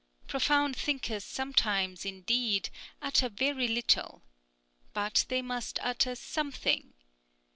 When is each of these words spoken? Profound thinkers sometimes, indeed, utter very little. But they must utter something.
Profound 0.25 0.75
thinkers 0.75 1.23
sometimes, 1.23 2.05
indeed, 2.05 2.71
utter 3.03 3.29
very 3.29 3.67
little. 3.67 4.23
But 4.93 5.25
they 5.29 5.43
must 5.43 5.77
utter 5.83 6.15
something. 6.15 6.95